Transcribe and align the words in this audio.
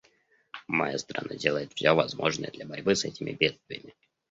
Моя 0.67 0.97
страна 0.97 1.35
делает 1.35 1.73
все 1.75 1.93
возможное 1.93 2.49
для 2.49 2.65
борьбы 2.65 2.95
с 2.95 3.05
этими 3.05 3.33
бедствиями. 3.33 3.93